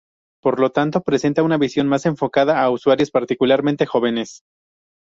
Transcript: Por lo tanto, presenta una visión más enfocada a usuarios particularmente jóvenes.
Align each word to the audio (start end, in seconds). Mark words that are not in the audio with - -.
Por 0.41 0.59
lo 0.59 0.71
tanto, 0.71 1.01
presenta 1.03 1.43
una 1.43 1.59
visión 1.59 1.87
más 1.87 2.07
enfocada 2.07 2.59
a 2.59 2.71
usuarios 2.71 3.11
particularmente 3.11 3.85
jóvenes. 3.85 4.41